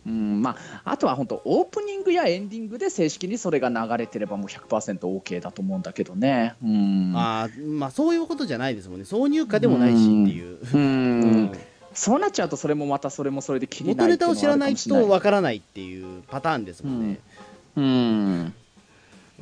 [0.06, 6.54] うんまあ、あとは本当オープニングやエンディングで正式にそれが流れてればもう 100%OK だと思うんだけどね。
[6.64, 7.12] うん。
[7.14, 9.04] あーまあそういうことじゃないですもんね。
[9.04, 11.20] 挿入歌でもないしっていう、ううん。
[11.44, 11.52] ん。
[11.92, 17.18] そうなっちゃうとそれもまたそれもそれで気にな元ネタを知らないとわからないっていうパターンですもんね、
[17.76, 18.54] うん。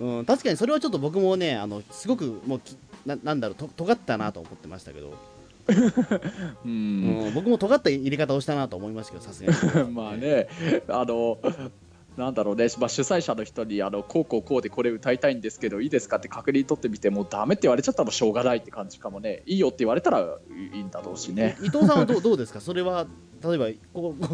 [0.01, 0.25] うん。
[0.25, 5.15] 確かにそれはちょっと僕もねあのすごくもうきななんだろうと尖ったなと思ってましたけど、
[5.69, 5.75] う
[6.65, 7.29] うん。
[7.31, 9.91] ん僕も尖った入れ方をしたなと思いましたけどさすがに。
[9.93, 10.49] まあね。
[10.89, 11.39] あの
[12.17, 19.43] なんだろうね、まあ、主催者の人にあのこうこうこうでこれ歌いたいんですけどいいですかって確認取ってみてもうダメって言われちゃったらしょうがないって感じかもね。
[19.47, 20.39] いいよって言われたら
[20.75, 21.57] いいんだろうしね。
[21.63, 22.61] 伊藤さんはどうどうですか？
[22.61, 23.07] それは
[23.45, 24.25] 例えばこう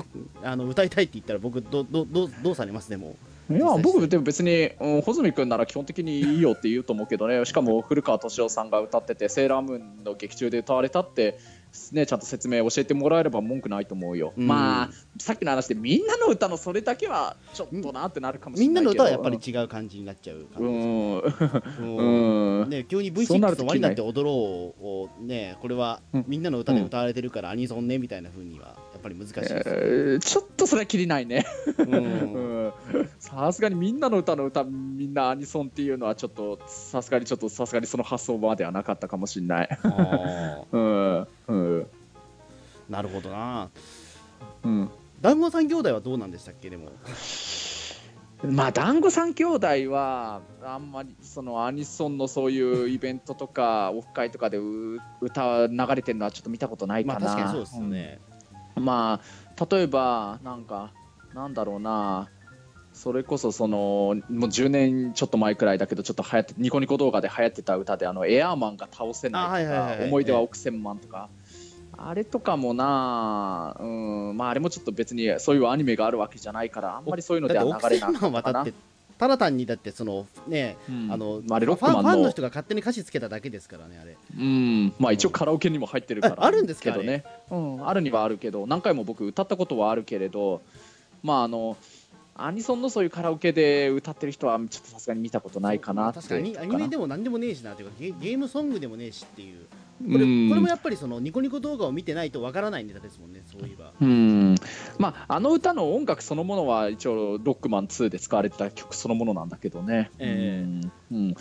[0.47, 2.89] あの歌いたいって言ったら僕どどどうどうされます？
[2.89, 3.17] でも
[3.51, 7.45] いや僕でも別に、うん、穂積君なら基本的にいいよって言うと思うけどね。
[7.45, 11.39] しかも古川敏夫さんが歌っててセーラームーンの劇中で歌われたって、
[11.93, 14.47] ね、ちゃんと説明教えてもらえれば文句ないと思うよ、うん。
[14.47, 19.05] まあさっきの話でみんなの歌のそれだけはちょっとなってなるかもしみんれなけど。
[19.05, 21.97] ないの歌はやっぱり違う感じになっちゃうう感じですん。
[21.97, 22.63] うん。
[22.63, 31.45] うんね、急にそうな V6 るとの「ワニなんて踊ろう」をねこれはうんみんなの歌で歌われてるからアニソンねみたいな風にはぱり難しいえーちょっとそれはきりないね。
[33.19, 39.79] さすがにみんなの歌の歌みんなアニソンっていうのはちょっとさすがにちょっとさすがにその発想まではなかったかもしれない。
[39.83, 41.17] あ うん。
[41.19, 41.27] うん。
[41.49, 41.87] ー
[42.89, 43.71] なるほどな。
[44.65, 44.91] うん。
[45.21, 46.91] 団子三兄弟はどうなんでしたっけでも。
[48.43, 58.34] まあ団子三兄弟はあんまりそのアニソンのそういうイベントとかオフ会とかでう歌流れてるのはちょっと見たことないかな、まあ確かにそうですよね、うん
[58.77, 59.21] ま
[59.57, 60.93] あ例えばなんか
[61.35, 62.29] なんだろうな。
[62.95, 71.29] それこそそのもう10年ちょっと前くらいだけどちょっと流行ってニコニコ動画で流行ってた歌であのエアーマンが倒せないとか、思い出は億千万とか、
[71.97, 78.67] あれとかもな、うん、まああれもちょっと別にそういうアニメがあるわけじゃないからあんまりそういうのでは流れなかったかな。
[79.19, 81.13] ただ単にだってそのね、うん。
[81.13, 84.17] あのまあ、ファンファンの人が勝手に歌詞つけただけですからねあれ。
[84.37, 86.35] うん、まあ一応カラオケにも入ってるから。
[86.39, 88.67] ああるんですかけどね、うん、あるにはあるけど。
[88.67, 90.63] 何回も僕歌ったことはあるけれど。
[91.23, 91.77] まああの
[92.37, 96.19] アニソンのそういうカラオケで歌ってる人はちょっとさすがに見たことないかなって。
[96.19, 96.59] 確かに。
[96.59, 99.67] アニメでも何でもねえしなというかゲゲームソングでもねえしっていう
[99.99, 100.49] これうん。
[100.49, 103.93] これもやっぱりそのニコニコ動画を見てないとわからないネタですもんねそういえば。
[104.01, 104.55] うん。
[104.99, 110.65] まああの歌の音楽そのものは一応ロックマン2で使われてた曲そのものなんだけどね、え。
[111.11, 111.17] うん。
[111.17, 111.35] うん。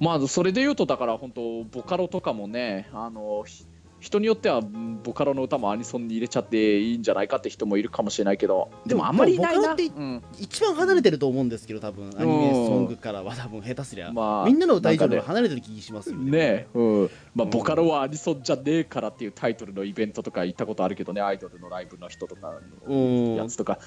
[0.00, 3.66] まあそれで言うとだから本当ボカロとかもねあのひ
[4.02, 8.70] 人によってはうんボカロの歌もアニソンに入れちゃっていいんじゃないかって人もいるかもしれないけど。
[8.84, 10.22] でもあんまりいないなボカロってうん。
[10.40, 16.38] 一番離れてると思うんですけど多分アニメソングからは多分下手すりゃ、まあみんなの歌以上なんかねは離れてる気がしますよね。
[16.38, 17.10] え、うん。
[17.34, 17.50] まあ、うん。
[17.50, 21.20] ボカロはアニソンじゃねえからっていうタイトルのイベントとか行ったことあるけどね。
[21.20, 23.78] アイドルのライブの人とかうんのやつとか。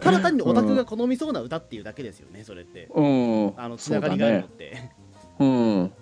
[0.00, 2.88] ただ単にオタクが好みそうな歌っていうだけですよねそれって。
[2.94, 4.90] うんあのつながりがあるのって、
[5.38, 5.92] うん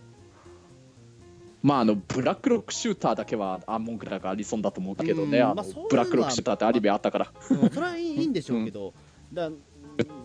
[1.63, 8.93] まああのブラックロックシューターだけはアンモンクラがアニソンだと思ったけどね、あのうんまあそういうのはブラックロックシューターってアニメあったから、うんそれはいいいいんでしょうけど、
[9.33, 9.59] だうん。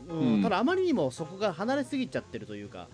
[0.09, 2.87] うんただあまりにもそこが離れすぎちゃってるというか、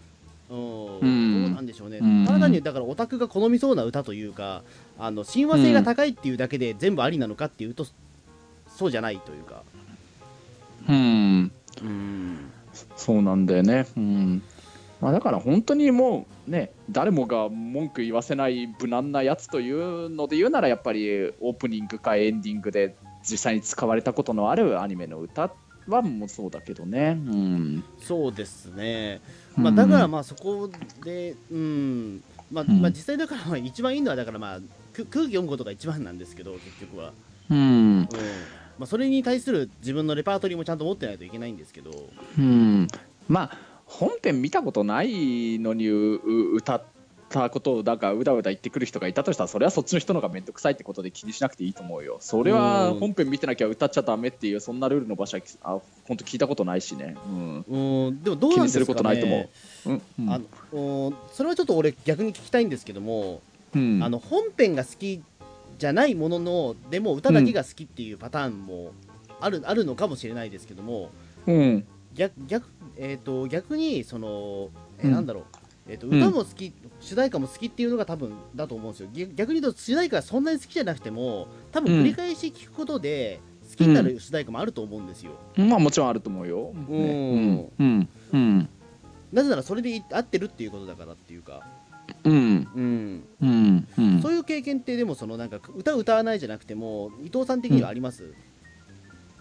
[0.49, 1.43] うんうん。
[1.45, 2.25] どうなんでしょうね、うん。
[2.25, 4.63] ただ単にだからオタクが好みそうな歌というか
[4.97, 7.85] あの親和性が高いっていうだけで全部ありなのかっていうと、
[8.67, 9.63] そうじゃないというか、
[10.89, 11.51] うん、
[11.81, 12.51] うん。
[12.95, 14.43] そうなんだよね、うん
[15.03, 25.51] まあ、だから本当にもうね誰もが文句言わせない無難なやつというので言うならやっぱりオープニングかエンディングで実際に使われたことのあるアニメの歌
[25.87, 27.83] はもうそうだけどね、うん。
[27.99, 29.19] そうですね、
[29.57, 30.69] まあ、だからまあそこ
[31.03, 32.23] で、うん。
[32.49, 32.81] まあうん。
[32.81, 34.59] まあ、実際だからまあ一番いいのはだからまあ
[34.93, 37.11] く空気読むことが一番なんですけど結局は、
[37.49, 37.57] うん。
[37.57, 38.05] うん。
[38.77, 41.91] まあ、それに対する自分のレパートリーもちゃんと持ってないといけないんですけど、
[42.37, 42.87] うん、
[43.27, 46.83] まあ本編見たことないのに歌っ
[47.29, 52.17] たことをなんかうだうだ言ってくる人がいたとしたらそれはそっちの人の方が面倒くさいってことで気にしなくていいと思うよ。
[52.19, 57.65] それはうん本編見てなきゃ歌っちゃダメっていうそんなルールの場所はあ本当聞いたことないしね、うん。
[58.07, 58.65] うん、でもどうなんですかね。
[58.65, 59.49] 気にすることないと思
[59.85, 59.91] う。
[59.91, 60.29] んうん。
[60.31, 60.39] あ
[60.73, 63.41] のうんそれはちょっと俺逆に聞きたいんですけども、
[63.75, 64.03] うん。
[64.03, 65.21] あの本編が好き
[65.77, 68.91] じゃないもののでも歌だけが好きっていうパターンも
[69.39, 71.11] ある,、あるのかもしれないですけども
[71.45, 71.85] うん。
[72.13, 75.11] 逆逆,、えー、と逆にその、えーうん。
[75.11, 75.43] なんだろう、
[75.87, 76.17] えー、とうん。
[76.17, 79.09] 歌も好き、主題歌も好きっていうのが多分だと思うんですよ。
[79.13, 82.01] 逆逆に言うと主題歌がそんなに好きじゃなくても多分うん。
[82.01, 86.87] 繰り返し聞くことで好きになる主題歌もあると思うんですよ、まあもちろんあると思うよ、うん。
[86.87, 88.09] ねうん。
[88.33, 88.69] うん。
[89.31, 91.65] なぜならそれで合ってるっていうことだからっていうか、
[92.23, 92.67] うん。
[92.75, 93.87] うん、うん。
[93.97, 94.21] うん。
[94.21, 98.33] そういう経験ってでもそのなんか歌歌わないじゃなくても伊藤さん的にはあります、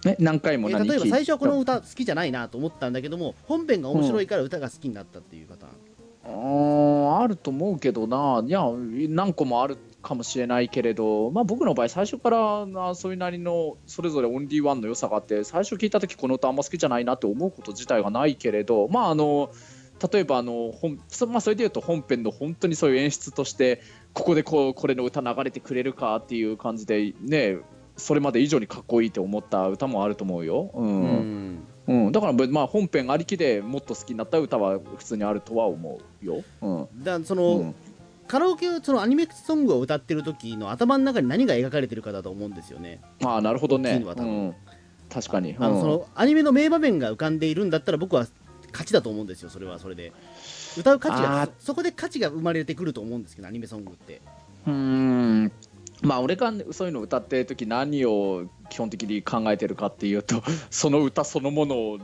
[0.04, 5.72] ね何回もえ何例えば最初はこの歌好きじゃないなと思ったんだけども本編が面白いから歌が好きになったっていうパターン、
[7.20, 8.42] あると思うけどな。
[8.46, 8.62] いや
[9.08, 18.88] 何個もあるかもしれないけれど、まあ、僕の場合最初からなそういうなりのそれぞれオンリーワンの良さがあって最初聞いた時この歌あんま好きじゃないなって思うこと自体がないけれど。
[18.88, 19.50] まああの
[20.12, 23.80] 例えばあの本そ,、まあ、それでいうと本編の本当にそういう演出として
[24.12, 27.58] ここでこうこれの歌流れてくれるかっていう感じでね
[28.02, 30.70] それまで以上にかっこいいって思った歌もあると思うよ。
[30.74, 31.62] うん。
[31.86, 32.06] うん。
[32.06, 36.42] うん、だから、まあ、本編ありきでもっと好きになった歌は普通にあるとは思うよ。
[36.60, 37.04] うん。
[37.04, 37.74] だその、うん。
[38.26, 43.00] カラオケそのアニメソングを歌ってる時の頭の中に何が描かれてるかだと思うんですよね。
[43.22, 44.02] ああなるほどね。
[44.04, 44.54] うん、
[45.10, 48.26] 確かに、あの、うんそのアニメの名場面が浮かんでいるんだったら僕は
[48.72, 49.50] 勝ちだと思うんですよ。
[49.50, 50.12] それはそれで。
[50.78, 54.22] 歌う価値がそそこで価値が生まれてくると思うんですけどアニメソングって。
[54.66, 55.21] うーん
[56.02, 61.98] まあ俺がそういうの歌ってる時何を基本的に考えてるかっていうと その歌そのものを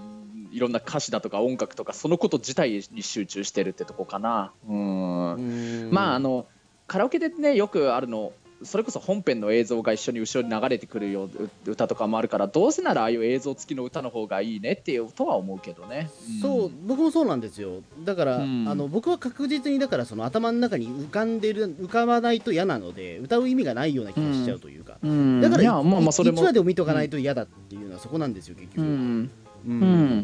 [0.51, 4.53] いろんな歌詞だとか音楽とかそのこと自体に集中してるってとこかな。
[4.67, 5.91] うん。
[5.93, 6.47] まああの
[6.87, 16.11] カラオケでねよくあるのそれこそ本編の映像が一緒に後ろに流れてくるよう歌とかもあるからどうせならああいう映像付きの歌の方がいいねっていうとは思うけどね。
[16.42, 17.83] そう僕もそうなんですよ。
[18.05, 18.68] だから、うん。
[18.68, 25.40] あの僕は確実にだからその頭の中に浮かんでる浮かばないと嫌なので歌う意味がないような気がしちゃうというか、うん。
[25.40, 26.38] だからいやまあまあそれも。
[26.38, 29.31] 1話でも見とかないと嫌だっていうのはそこなんですよ結局、うん。
[29.66, 30.23] うんうん。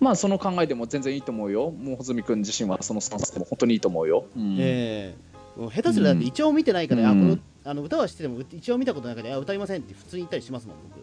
[0.00, 1.70] まあその考えでも全然いいと思うよ。
[1.70, 4.24] もう穂積君自身はそのスタンスでも本当にいいと思うよ。
[4.36, 4.56] うん。
[4.58, 5.14] え
[5.56, 5.60] え。
[5.60, 7.08] もう下手するとだって一応見てないから、うん。
[7.08, 11.00] あこのあの歌は知ってても一応見たことないからあ歌いませんって普通に言ったりしますもん僕、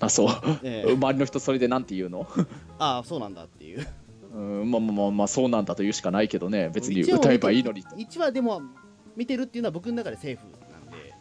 [0.00, 0.28] あそう、
[0.62, 0.92] ええ。
[0.92, 2.26] 周りの人それでなんて言うの、
[2.78, 3.86] ああそうなんだっていう。
[4.34, 6.68] うん、まあまあまあまあそうなんだと言うしかないけどね。
[6.74, 8.62] 別に歌えばいいのに1話でも
[9.16, 11.14] 見てるっていうのは僕の中でセーフなんで。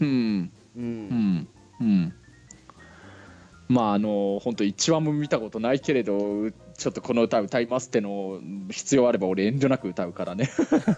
[0.00, 0.52] うん。
[0.76, 1.48] ううんん。
[1.80, 2.14] うん。
[3.68, 10.48] まああの本当一話も見たことないけれどちょっとこの歌歌いますっての必要あれば俺遠慮なく歌うからね。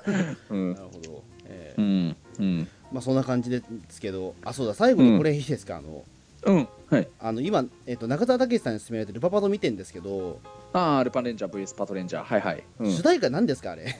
[0.51, 0.75] うん。
[0.75, 1.81] なるほど、ええ。
[1.81, 2.17] うん。
[2.39, 6.05] うんまあそんな感じですけどあそうだ最後にこれいいですか、あの
[6.45, 7.09] うんはい。
[7.21, 10.41] あの今、えっと中澤武さんに勧められてルパパと見てんですけど、
[10.73, 12.25] ああルパンレンジャー VS パトレンジャー。
[12.25, 12.93] はいはい、うん。
[12.93, 13.99] 主題歌何ですかあれ？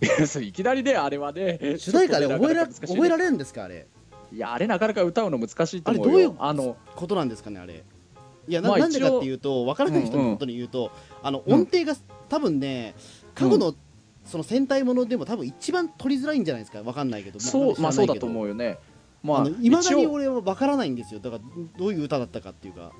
[0.00, 1.76] いやそういきなりねあれはね。
[1.78, 3.86] 主題歌で覚えら覚えられるんですかあれ？
[4.32, 6.10] いやあれなかなか歌うの難しいと思うよ。
[6.10, 7.84] あれどういうあのことなんですかねあれ？
[8.46, 10.90] いやな,、んでかっていうと分からない人のことに言うと、
[11.22, 11.94] あのうん音程が
[12.28, 12.94] 多分ね
[13.34, 13.74] 過去の、
[14.24, 16.82] その戦隊ものでも多分一番取りづらいんじゃないですか。
[16.82, 17.40] 分かんないけど。
[17.40, 18.78] そうまあそうだと思ううよね。
[19.22, 21.20] まあいまだに俺は分からないんですよ。
[21.20, 21.42] だから
[21.78, 22.92] どういう歌だったかっていうか。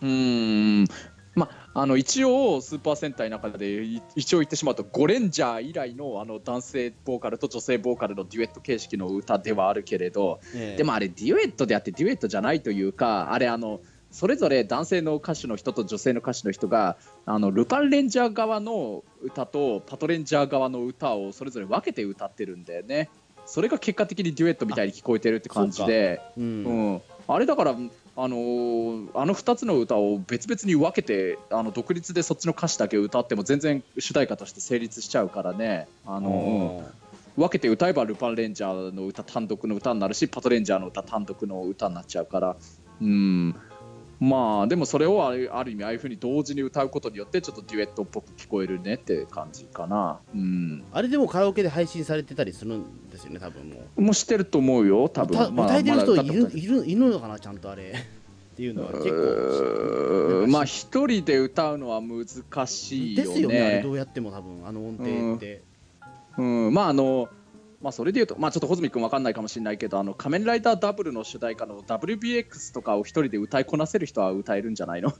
[0.00, 0.86] うーん。
[1.34, 10.76] まああの一応スーパー戦隊の中でい一応言ってしまうとゴレンジャー以来のあの男性ボーカルと女性ボーカルのデュエット形式の歌ではあるけれど、ええ。
[10.76, 13.80] でもあれデュエットであってデュエットじゃないというかあれあの
[14.10, 16.96] それぞれ男性の歌手の人と女性の歌手の人が
[17.26, 23.08] あのルパンレンジャー側の歌とパトレンジャー側の歌をそれぞれ分けて歌ってるんだよね。
[23.46, 26.20] それが結果的にデュエットみたいに聞こえてるって感じで。
[26.36, 26.94] ううん。
[26.94, 27.74] ん、あれだから、あ
[28.28, 35.88] のーあの2つの歌を別々に分けてあの独立でそっちの歌詞だけ歌っても全然主題歌として成立しちゃうからね。
[36.04, 36.82] あの
[37.36, 37.42] うん。
[37.42, 42.56] 分けて歌えばルパンレンジャーの歌単独の歌になるしパトレンジャーの歌単独の歌になっちゃうから。
[43.00, 43.56] うん
[44.20, 50.20] まあでもそれをあるある意味ああいうふうに同時に歌うことによってちょっとデュエットっぽく聞こえるねって感じかな。
[50.34, 50.84] うん。
[50.92, 54.02] あれでもカラオケで配信されてたりするんですよね多分もう。
[54.02, 55.40] もう知ってると思うよ多分。
[55.40, 56.28] 歌まあ歌えてる人い。
[56.28, 57.94] るいるいるのかなちゃんとあれ。
[58.52, 60.46] っていうのは結構。
[60.48, 63.28] まあ一人で歌うのは難しいよね。
[63.28, 65.62] ですよねあれどうやっても多分あの音程って、
[66.36, 67.30] うん、まああの
[67.82, 75.12] まあそれで言うとまあちょっと穂積君わかんないかもしれないけどあの仮面ライダーダブルの主題歌の WBX とかを一人で歌いこなせる人は歌えるんじゃないの？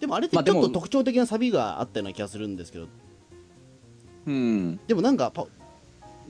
[0.00, 2.88] でもあれってちょっと特徴的なサビがあったような気がするんですけど。
[4.26, 4.80] うん。
[4.86, 5.46] でもなんかパ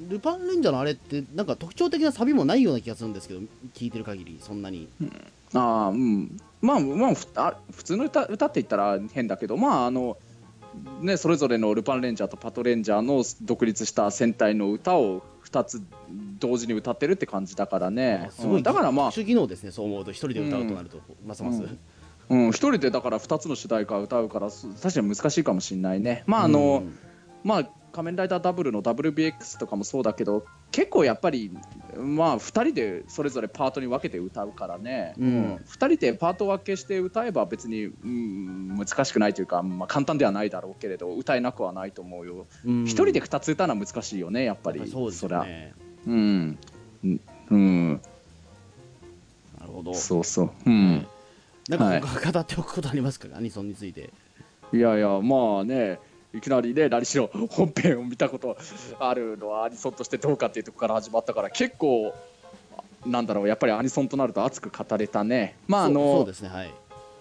[0.08, 3.40] ルパンレンジャーのあれってなんか特徴的なサビもないような気がするんですけど
[3.74, 4.88] 聞いてる限りそんなに。
[5.54, 6.36] ああうん。
[6.60, 10.16] まあまあふあ普通の歌歌って言ったら変だけどまああの
[11.00, 15.82] ねそれぞれのルパンレンジャーとパトレンジャーの独立した戦隊の歌を2つ
[16.38, 18.26] 同時に歌ってるって感じだからね。
[18.28, 21.78] あすごい、うんだからまあ特殊技能ですねそう思うと一人で歌うとなると、ますます、うん
[22.28, 26.24] うん、一人でだから2つの主題歌を歌うからす確かに難しいかもしれないね。
[26.26, 26.98] まああの、うん
[27.44, 31.50] まあ仮面ライダーダブルの WBX とかもそうだけど結構やっぱり
[31.96, 35.54] まあ2人でそれぞれパートに分けて歌うからね、うん。
[35.56, 42.46] 2人でパート分けして歌えば別に、うん、難しくないというか、まあ、簡単ではないだろうけれど歌えなくはないと思うよ。
[42.64, 42.84] うん。
[42.84, 44.90] 1人で2つ歌うのは難しいよねやっぱり。
[44.90, 45.74] そうですりゃよね。
[46.06, 46.58] うん
[47.04, 47.20] うん。
[47.50, 48.00] うん。
[49.60, 49.92] なるほど。
[49.92, 50.50] そうそう。
[50.64, 51.06] うん。
[51.68, 54.10] なんか 語っておくことありますか、アニソンについて。
[54.72, 55.98] いやいやまあね
[56.34, 58.56] いきなりね何しろ本編を見たこと
[58.98, 62.14] あるのはアニソンとしてどうかっていうところから始まったから結構
[63.06, 65.56] なんだろうやっぱりアニソンとなると熱く語れたね。
[65.66, 66.70] まああのねはい。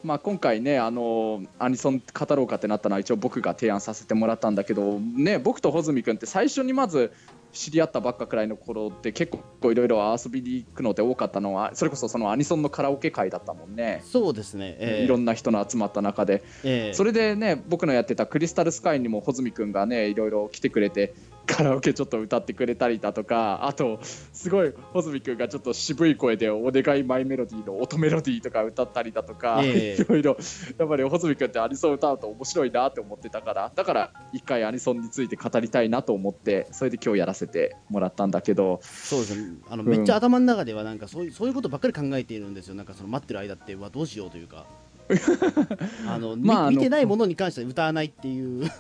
[0.04, 7.14] まあ今回ねあのアニソン語ろうかってなったのは一応僕が提案させてもらったんだけどね僕と穂積君って最初にまず
[7.52, 14.78] 知り合ったばっかくらいの頃って結構いろいろ遊びに行くので多かったのはそれこそそのアニソンのカラオケ会だったもんね、そうですね。
[14.80, 15.04] ええ。
[15.04, 16.44] いろんな人の集まった中で。
[16.64, 16.94] ええ。
[16.94, 21.14] それでね僕のやってたクリスタルスカイにも穂積君がねいろいろ来てくれて
[21.52, 30.02] カラオケちょっと歌ってくれたりだとかあとすごい穂積君がちょっと渋い声で「お願いマイメロディー」の音メロディーとか歌ったりだとか、ええ。
[30.02, 30.38] いろいろ
[30.78, 38.80] やっぱり穂積君ってアニソン歌うと面白いなって思ってたからだから一回アニソンについて語りたいなと思ってそれで今日やらせてもらったんだけど。
[38.82, 39.58] そうですね。
[39.70, 39.90] あのうん。
[39.90, 42.76] めっちゃ頭の中ではなんかそういうそういうことばっかり考えているんですよ。
[42.76, 44.66] なんかその待ってる間ってうわどうしようというか。
[46.08, 48.72] あの、みまああの見てないものに関しては歌わないっていう、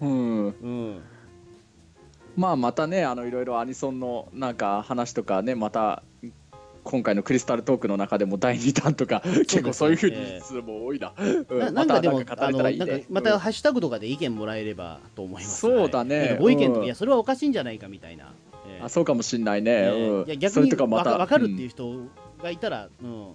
[0.00, 0.46] うん。
[0.46, 1.00] うん、
[2.40, 6.02] まあまたねあのいろいろアニソンのなんか話とかねまた
[6.84, 11.12] 今回のクリスタルトークの中でも第2弾とか 結構そういうふうにええ数も多いな。
[11.18, 12.20] う なんなんかでも
[13.10, 15.60] またハッシュタグとかで意見もらえればと思います。
[15.60, 16.38] そうだね。
[16.40, 16.84] ご意見とか、うん。
[16.86, 18.32] いやそれはおかしいんじゃないかみたいな、
[18.66, 18.82] ええ。
[18.82, 20.24] あそうかもしんないね。
[20.26, 21.68] いやそ逆にわれとかまたかわかるっていううん。
[21.68, 22.08] 人
[22.42, 23.32] がいたら、うん。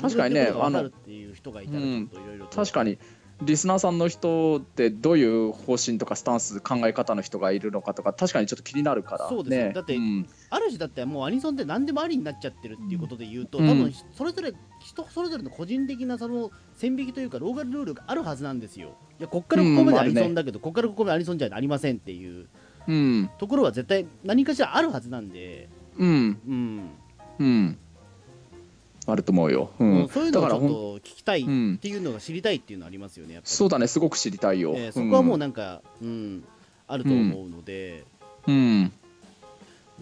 [0.00, 2.56] 確かにねあのるっていう人がいたらちょっといろいろと。
[2.56, 2.96] 確かに
[3.42, 9.64] リスナーさんの人ってどういう方針とかスタンス考え方の人がいるのかとか確かにちょっと気になるからそうですね。
[9.68, 9.72] ね。
[9.72, 10.28] だってうん。
[10.50, 13.68] ある種だってもうアニソンって何でもありになっちゃってるっていうことで言うと、うん。
[13.68, 18.96] 多分それぞれ人それぞれの個人的なその線引きというかローカルルールがあるはずなんですよ。
[19.18, 22.48] いやこっからここまでアニソンだけど、こっからここまでアニソンじゃありませんっていう。
[22.88, 23.30] うん。
[23.38, 26.40] ところは絶対何かしらあるはずなんで、うん。
[26.46, 26.90] うん。
[27.38, 27.78] うん
[29.06, 29.70] あると思うよ。
[29.78, 30.02] ううん。
[30.04, 31.78] んそういうのをちょっだからほんと聞きたいっうん。
[31.78, 33.86] ていうのが知りたいっていうのはありますよねそうだね。
[33.86, 34.74] すごく知りたいよ。
[34.76, 36.44] えーそこはもうなんか、うん
[36.86, 38.02] あると思うので、
[38.48, 38.92] うん。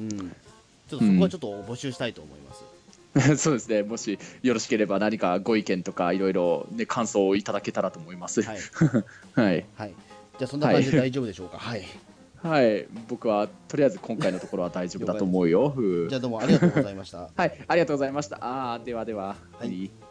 [0.01, 0.09] うん。
[0.09, 2.65] ちょっとそこはちょっと募集したいと思います。
[3.43, 8.43] そうですね、もしよろしければ何かご意見とかいろいろ、ね、感想をいただけたらと思います。
[8.43, 8.59] はい、
[9.35, 9.95] はい、はい、
[10.39, 11.59] じゃあそんな感じで大丈夫でしょうか？
[11.59, 11.89] はい、はい、
[13.09, 15.75] 僕はとりあえず今回のところは大丈夫だと思うよ。
[15.77, 17.31] うんじゃあどうもありがとうございました。
[17.35, 18.37] はい、ありがとうございました。
[18.41, 19.37] ああ、ではでは。
[19.59, 20.08] はいはい